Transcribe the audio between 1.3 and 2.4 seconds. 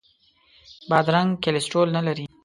کولیسټرول نه لري.